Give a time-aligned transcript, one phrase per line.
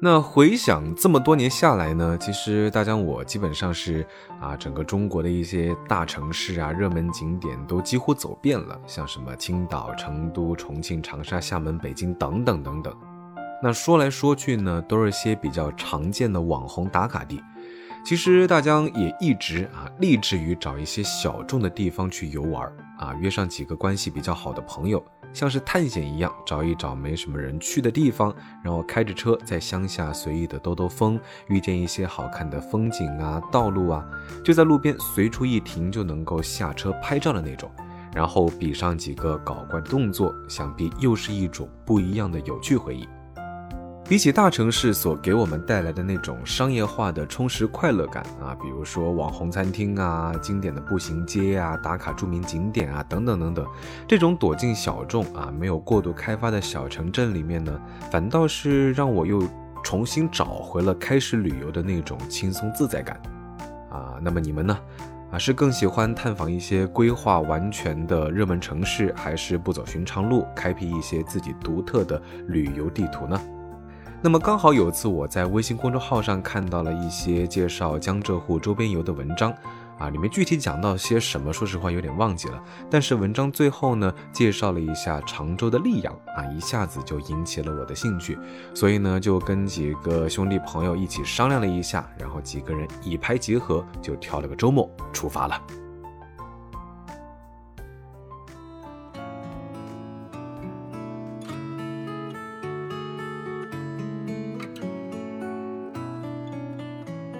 [0.00, 4.06] 那回想这么多年下来呢，其实大江我基本上是
[4.40, 12.96] 啊，整个中国的一些大城市啊、热门景点都几乎走遍了，像什么青岛、成都、重庆、长沙、厦门、北京等等等等。
[13.60, 17.42] 那说来说去呢，都是些比较常见的网红打卡地。
[18.08, 22.66] 其实大江也一直啊，立志于找一些小众的地方去游玩
[22.98, 25.04] 啊，约上几个关系比较好的朋友。
[25.34, 28.34] 像是探险一样，找一找没什么人去的地方，
[28.64, 34.02] 然后开着车在乡下随意的兜兜风，遇见一些好看的风景啊、道路啊，
[34.42, 37.70] 就在路边随处一停就能够下车拍照的那种，
[38.14, 43.06] 然后比上几个搞怪动作，想必又是一种不一样的有趣回忆。
[44.08, 53.66] 比起大城市所给我们带来的那种商业化的充实快乐感啊，比如说网红餐厅啊、经典的步行街啊、打卡著名景点啊等等等等，
[54.06, 57.78] 这种躲进小众啊、没有过度开发的小城镇里面呢，
[58.10, 59.46] 反倒是让我又
[59.84, 63.20] 重新找回了开始旅游的那种轻松自在感
[63.90, 64.18] 啊。
[64.22, 64.78] 那么你们呢？
[65.32, 73.38] 啊，是更喜欢探访一些规划完全的热门城市，还是不走寻常路，开辟一些自己独特的旅游地图呢？
[74.20, 79.54] 那么刚好有次我在微信公众号上看到了一些介绍江浙沪周边游的文章，
[79.96, 82.60] 啊，里面具体讲到些什么，说实话有点忘记了。
[82.90, 88.36] 但是文章最后呢，介绍了一下常州的溧阳，啊，一下子就引起了我的兴趣，
[88.74, 95.62] 所以呢，就跟几个兄弟朋友一起商量了一下，然后几个人一拍即合，就挑了个周末出发了。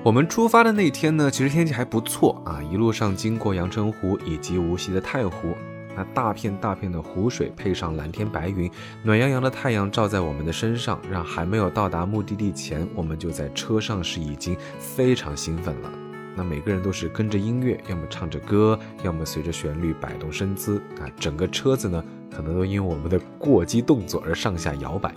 [0.09, 5.55] 我们出发的那天呢，其实天气还不错啊，一路上经过阳澄湖以及无锡的太湖，
[5.95, 8.71] 那大片大片的湖水配上蓝天白云，
[9.03, 15.93] 暖洋洋的太阳照在我们的身上，让还没有到达目的地前，我们就在车上是已经非常兴奋了。
[16.35, 22.03] 那每个人都是跟着音乐，要么唱着歌，要么随着旋律摆动身姿啊，整个车子呢，
[22.35, 25.15] 可能都因为我们的过激动作而上下摇摆。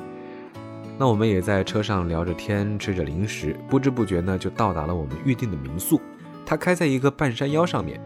[0.98, 6.00] 那我们也在车上聊着天，吃着零食，不知不觉呢就到达了我们预定的民宿。
[6.46, 8.00] 它开在一个半山腰上面，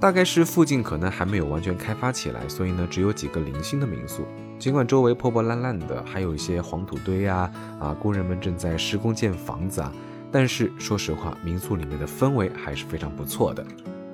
[0.00, 4.26] 大概是附近可能还没有完全开发起来，所以呢只有几个零星的民宿。
[4.58, 9.92] 尽管周围破破烂烂的，还有一些黄土堆啊啊，工人们正在施工建房子啊，
[10.32, 13.64] 但是说实话，民宿里面的氛围还是非常不错的。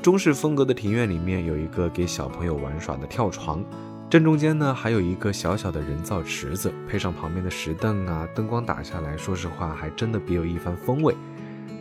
[0.02, 3.64] 中式风格的庭院里面有一个给小朋友玩耍的跳床。
[4.10, 11.14] 正中间呢，还有一个小小的人造池子，配上旁边的石凳啊，灯光打下来，说实话还真的别有一番风味。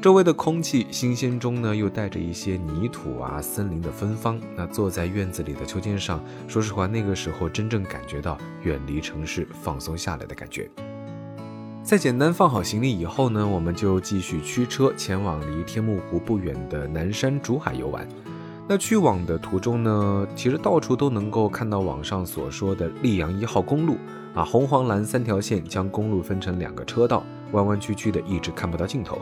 [0.01, 4.41] 周围的空气新鲜中呢，又带着一些泥土啊、森林的芬芳。
[4.57, 10.69] 那坐在院子里的秋千上，说实话，那个时候真正感觉到远离城市、放松下来的感觉。
[11.81, 18.05] 在简单放好行李以后呢，我们就继续驱车前往离天目湖不远的南山竹海游玩。
[18.69, 23.95] 那去往的途中呢，其实到处都能够看到网上所说的溧阳一号公路
[24.35, 27.23] 啊，红黄蓝三条线将公路分成两个车道，
[27.53, 29.17] 弯弯曲曲的，一直看不到尽头。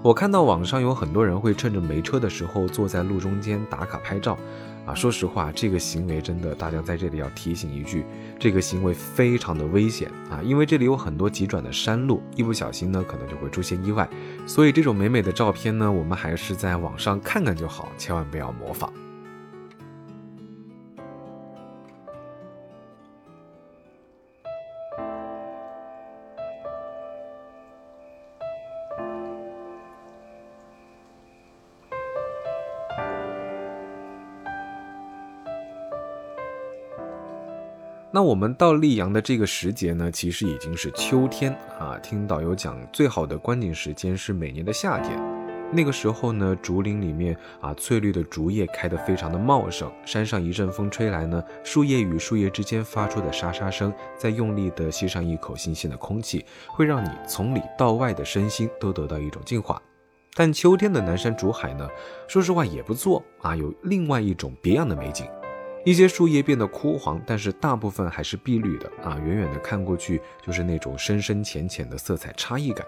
[0.00, 4.38] 我看到网上有很多人会趁着没车的时候坐在路中间打卡拍照。
[4.86, 8.06] 啊，说实话，这个行为真的，大家在这里要提醒一句，
[8.38, 14.08] 这个行为非常的危险啊，因为这里有很多急转的山路，一不小心呢，可能就会出现意外。
[14.46, 18.90] 所以这种美美的照片呢，我们还是在网上看看就好，千万不要模仿。
[38.10, 41.98] 那我们到溧阳的这个时节呢，其实已经是秋天啊。
[41.98, 45.20] 听导游讲，最好的观景时间是每年的夏天。
[45.70, 49.92] 那个时候呢，竹林里面啊，翠绿的竹叶开得非常的茂盛。
[50.06, 59.82] 山上一阵风吹来呢，树叶与树叶之间发出的沙沙声，再用力的吸上一口新鲜的空气，会让你从里到外的身心都得到一种净化。
[60.34, 61.86] 但秋天的南山竹海呢，
[62.26, 65.26] 说实话也不错啊，有另外一种别样的美景。
[65.88, 69.18] 一些树叶变得枯黄，但是大部分还是碧绿的啊！
[69.24, 72.86] 远远的看过去，就是那种深深浅浅的色彩差异感。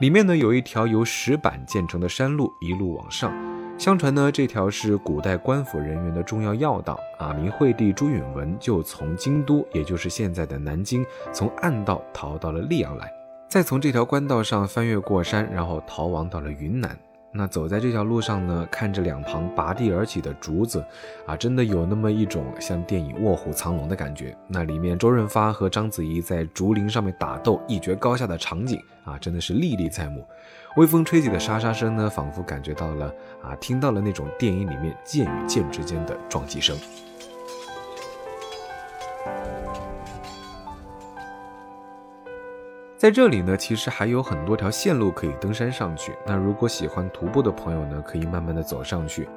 [0.00, 3.30] 里面呢有一条由石板建成的山路，一路往上。
[3.76, 7.34] 相传呢，这条是古代官府人员的重要要道啊。
[7.34, 11.04] 明惠帝朱允文就从京都，也就是现在的南京，
[11.34, 13.12] 从暗道逃到了溧阳来，
[13.46, 16.98] 再从这条官道上翻越过山，然后逃亡到了云南。
[17.36, 20.82] 那走在这条路上呢，看着两旁拔地而起的竹子，
[21.26, 24.34] 啊，真的有那么一种像电影《卧虎藏龙》的感觉。
[24.48, 30.24] 那里面周润发和章子怡在竹林上面打斗，一决高下的场景啊，真的是历历在目。
[30.76, 33.12] 微风吹起的沙沙声呢，仿佛感觉到了
[33.42, 36.76] 啊，听到了那种电影里面剑与剑之间的撞击声。
[42.96, 46.14] 在这里呢，其实还有很多条线路可以登山上去。
[46.26, 49.28] 那如果喜欢徒步的朋友呢，可以慢慢的走上去。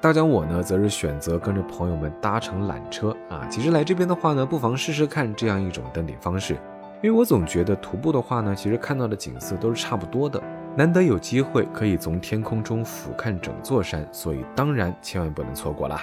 [0.00, 3.46] 大江我呢，则是选择跟着朋友们搭乘缆车啊。
[3.50, 6.54] 其实来这边的话呢，不妨试试看这样一种登顶方式，
[7.02, 10.42] 因为我总觉得徒步的话呢，其实看到的景色都是差不多的。
[10.74, 16.02] 难得有机会可以从天空中俯瞰整座山，所以当然千万不能错过啦。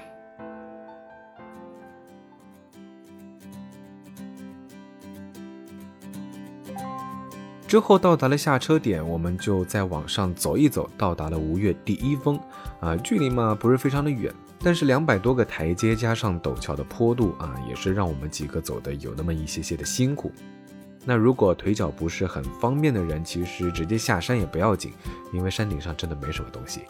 [7.69, 12.39] 之后到达了下车点，我们就再往上走一走，到达了吴越第一峰。
[12.79, 14.33] 啊，距离嘛不是非常的远，
[14.63, 20.31] 但是两百多个台阶加上陡峭的坡度啊，也是让我们几个走的有那么一些些的辛苦。
[21.05, 24.91] 那如果腿脚不是很方便的人，其实直接下山也不要紧，
[25.31, 26.81] 因为山顶上真的没什么东西。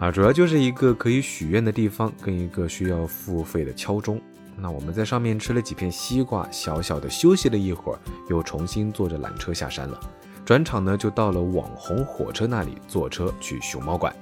[0.00, 4.20] 啊，主要就是一个可以许愿的地方，跟一个需要付费的敲钟。
[4.58, 7.98] 那我们在上面吃了几片西瓜，小小的休息了一会儿，
[8.28, 10.00] 又重新坐着缆车下山了。
[10.44, 14.14] 转场呢，就到了网红火车那里，坐车去熊猫馆。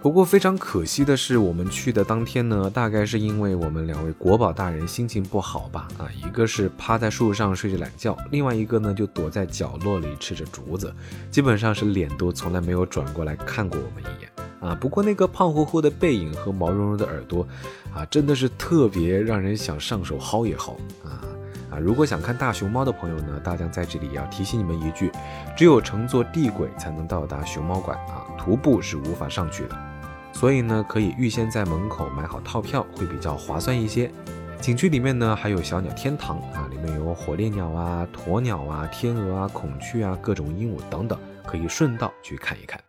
[0.00, 5.88] 不过非常可惜的是，我们去的当天呢，大概是因为我们两位国宝大人心情不好吧？
[5.98, 10.94] 啊，一个是趴在树上睡着懒觉，另外一个呢就躲在角落里吃着竹子，
[11.32, 14.30] 基本上是脸都从来没有转过来看过我们一眼。
[14.60, 17.46] 啊，不过那个胖乎乎的背影和毛茸茸的耳朵，
[17.94, 20.72] 啊，真的是特别让人想上手薅一薅
[21.04, 21.22] 啊
[21.70, 21.78] 啊！
[21.78, 25.12] 如果想看大熊猫的朋友呢，大将在这里要提醒你们一句：
[25.56, 29.76] 只有乘坐地轨才能到达熊猫馆啊，徒步是无法上去的。
[30.32, 34.10] 所以呢，可以预先在门口买好套票，会比较划算一些。
[34.60, 41.16] 景区里面呢，还有小鸟天堂啊，里面有火烈鸟啊、鸵鸟啊、天鹅啊、孔雀啊、各种鹦鹉等等，
[41.46, 42.80] 可以顺道去看一看。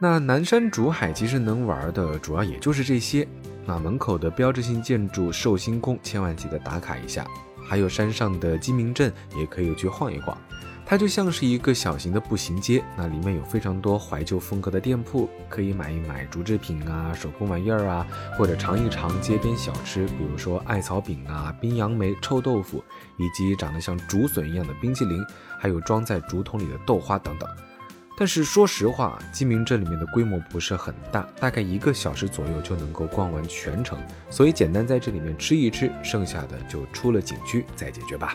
[0.00, 3.26] 那南山竹海其实能玩的主要也就是这些。
[3.66, 7.26] 那门口的标志性建筑寿星宫，千万记得打卡一下。
[7.68, 10.38] 还有山上的鸡鸣镇，也可以去晃一晃。
[10.86, 18.06] 它就像是一个小型的步行街，那里面有非常多怀旧风格的店铺，可以买一买竹制品啊、手工玩意儿啊，
[18.38, 22.82] 或者尝一尝街边小吃，比如说艾草饼啊、冰杨梅、臭豆腐，
[23.18, 25.20] 以及长得像竹笋一样的冰淇淋，
[25.58, 27.48] 还有装在竹筒里的豆花等等。
[28.18, 33.96] 但是说实话，鸡鸣镇里面的规模不是很大，大概一个小时左右就能够逛完全程，
[34.28, 38.34] 所以简单在这里面吃一吃，剩下的就出了景区再解决吧。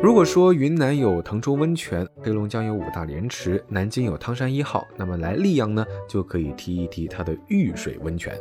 [0.00, 8.36] 如果说云南有腾冲温泉，黑龙江有五大莲池，南京有汤山一号，那么来溧阳呢，就可以提一提它的玉水温泉。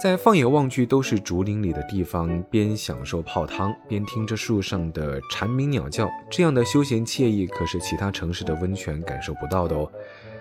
[0.00, 9.90] 在放眼望去都是竹林里的地方，边享受泡汤，边听着树上的蝉鸣鸟叫，这样的休闲惬意可是其他城市的温泉感受不到的哦。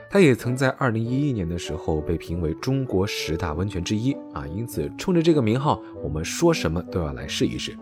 [0.10, 7.78] 它也曾在二零一一年的时候被评为中国十大温泉之一啊，因此冲着这个名号，我们说什么都要来试一试。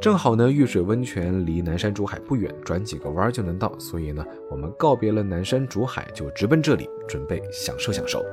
[0.00, 8.24] 正好呢，玉水温泉离南山竹海不远，转几个弯就能到，所以呢，我们告别了南山竹海，就直奔这里，准备享受享受。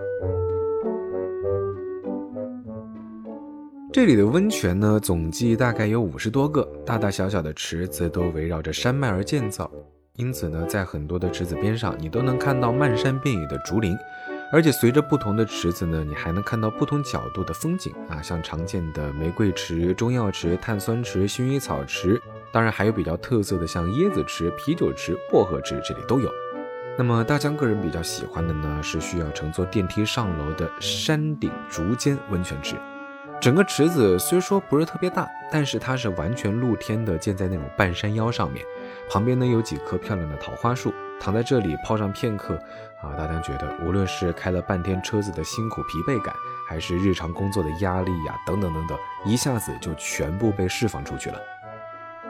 [3.97, 9.67] 这里的温泉呢，总计大概有五十多个，大大小小的池子都围绕着山脉而建造，
[10.17, 13.97] 因此呢，在很多的池子边上，你都能看到漫山遍野的竹林，
[14.53, 26.31] 而且随着不同的池子呢，你还能看到不同角度的风景啊，像常见的玫瑰池、中药池、碳酸池、薰衣草池，当然还有比较特色的像椰子池、啤酒池、薄荷池，这里都有。
[26.99, 32.75] 那么大江个人比较喜欢的呢，是需要乘坐电梯上楼的山顶竹间温泉池。
[33.39, 38.65] 整个池子虽说不是特别大，但是它是完全露天的，建在那种半山腰上面。
[39.09, 42.55] 旁边呢有几棵漂亮的桃花树，躺在这里泡上片刻，
[43.01, 46.33] 啊，大家觉得无论是开了半天车子的辛苦疲惫感，
[46.67, 51.39] 还是日常工作的压力呀，等等等等，一下子就全部被释放出去了。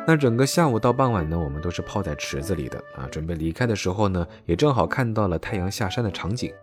[0.05, 3.07] 那整个下午到傍晚呢，我们都是泡在池子里的啊。
[3.09, 6.53] 准备离开的时候呢，也正好看到了太阳下山的场景。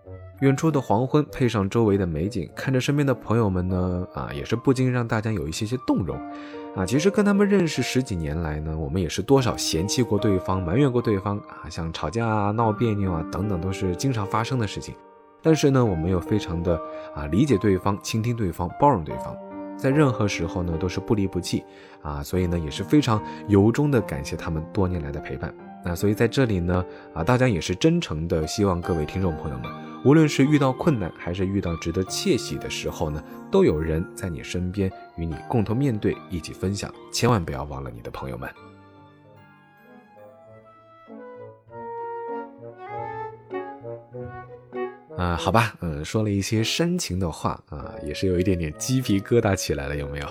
[0.41, 6.17] 远处的黄昏配上周围的美景，看着身边的朋友们呢，啊，也是不禁让大家有一些些动容，
[6.75, 14.95] 啊，其实跟他们认识十几年来呢，我们也是多少嫌弃过对方，埋怨过对方，啊，像吵架啊、闹别扭啊等等，都是经常发生的事情。
[15.41, 16.81] 但是呢，我们又非常的
[17.15, 19.37] 啊理解对方，倾听对方，包容对方。
[19.77, 21.63] 在任何时候呢都是不离不弃
[22.01, 25.55] 啊，所以呢也是非常由衷的感谢他们多年来的陪伴。
[25.85, 29.71] 那所以在这里呢啊，大家也是真诚的希望各位听众朋友们，
[30.05, 36.93] 无论是遇到困难还是遇到值得窃喜的时候呢，都有人在你身边与你共同面对，一起分享。
[37.11, 38.51] 千万不要忘了你的朋友们。
[45.17, 50.27] 啊，好吧，嗯，说了一些煽情的话啊，也是有一点点鸡皮疙瘩起来了，有没有？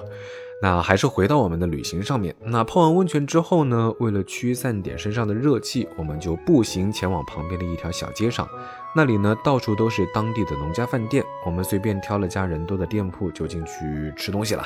[0.63, 2.33] 那还是回到我们的旅行上面。
[2.39, 8.47] 那泡完温泉之后呢，为了驱散点身上的热气，我们就步行前往旁边的一条小街上。
[8.95, 14.63] 那里呢，到处都是当地的农家饭店，我们随便挑了家人多的店铺就进去吃东西了。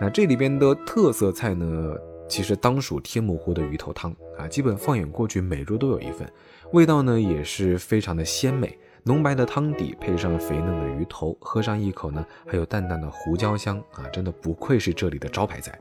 [0.00, 1.94] 那这里边的特色菜呢，
[2.26, 6.26] 其实当属天目湖的鱼头汤啊，基本放眼过去每桌都有一份，
[6.72, 8.78] 味道呢也是非常的鲜美。
[9.04, 15.78] 浓白的汤底配上肥嫩的鱼头，喝上一口呢，还有淡淡的胡椒香啊，真的不愧是这里的招牌菜。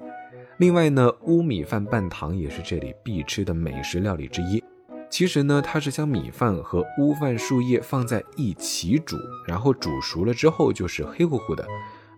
[0.57, 4.63] 另外呢，乌米饭拌糖也是这里必吃的美食料理之一。
[5.09, 9.15] 其实呢，它是将米饭和乌饭树叶放在一起煮，
[9.47, 11.65] 然后煮熟了之后就是黑乎乎的。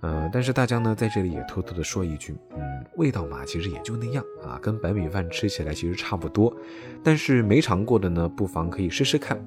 [0.01, 6.55] 呃，但是大家呢在这里也偷偷的说一句，嗯，味道嘛，其实也就那样啊，跟白米饭吃起来其实差不多。
[7.03, 9.37] 但是没尝过的呢，不妨可以试试看。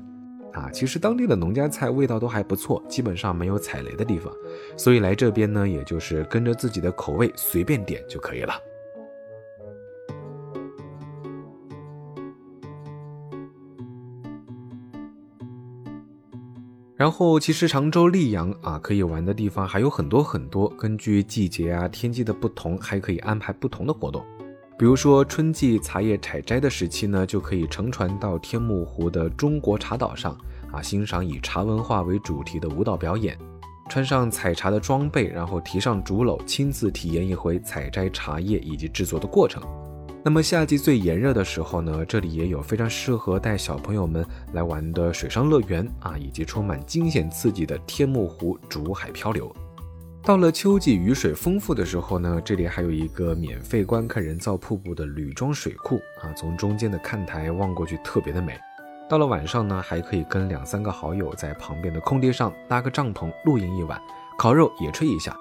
[0.53, 4.33] 啊，其实当地的农家菜味道都还不错，基本上没有踩雷的地方，
[4.77, 8.55] 所以来这边呢，也就是跟着自己的口味随便点就可以了。
[16.95, 24.25] 然后，其实常州溧阳啊，可以玩的地方还有很多很多，根据季节啊、天气的不同，还可以安排不同的活动。
[24.83, 30.37] 比如说春季茶叶采摘的时期呢，就可以乘船到天目湖的中国茶岛上
[30.73, 33.39] 啊，欣赏以茶文化为主题的舞蹈表演，
[33.89, 39.63] 穿上采茶的装备，然后提上竹篓，亲自体验一回采摘茶叶以及制作的过程。
[40.25, 49.55] 那么夏季最炎热的时候呢，这里也有非常适合带小朋友们来玩的水上乐园啊，以及充满惊险刺激的天目湖竹海漂流。
[50.25, 58.57] 到了秋季雨水丰富的时候呢，这里还有一个免费观看人造瀑布的铝装水库啊，从中间的看台望过去特别的美。
[59.11, 64.01] 到了晚上呢，还可以跟两三个好友在旁边的空地上搭个帐篷露营一晚，
[64.39, 65.37] 烤肉野炊一下。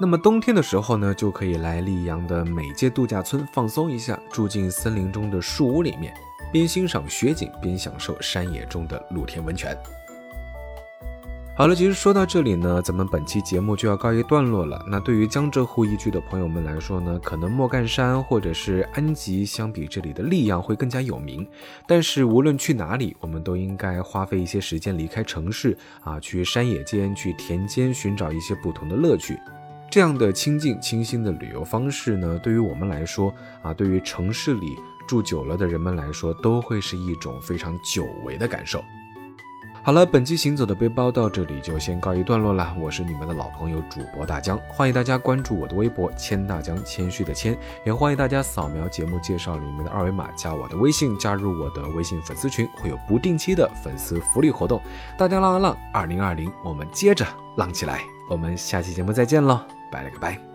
[0.00, 6.14] 那么冬天的时候呢，就可以来溧阳的美界度假村放松一下，住进森林中的树屋里面，
[6.52, 9.76] 边欣赏雪景边享受山野中的露天温泉。
[11.58, 14.80] 好了，其实说到这里呢，咱们本期节目就要告一段落了。
[14.86, 21.44] 那对于江浙沪一区的朋友们来说呢，可能莫干山或者是安吉相比这里的溧阳会更加有名。
[21.84, 29.36] 但是无论去哪里，我们都应该花费一些时间离开城市啊，去山野间、去田间寻找一些不同的乐趣。
[29.90, 34.76] 这样的清静清新的旅游方式呢，对于我们来说啊，对于城市里
[35.08, 38.80] 住久了的人们来说，都会是一种非常久违的感受。
[39.82, 42.74] 好了，本期行走的背包到这里就先告一段落了。
[42.78, 47.56] 我是你们的老朋友主播大江，欢迎大家关注我的微博“谦大江”，谦虚的谦，
[47.86, 54.80] 也欢迎大家扫描节目介绍里面的二维码加我的微信，加入我的微信粉丝群，会有不定期的粉丝福利活动。
[55.16, 58.00] 大江浪啊浪，二零二零，我们接着浪起来！
[58.28, 60.47] 我们下期节目再见喽，拜了个拜。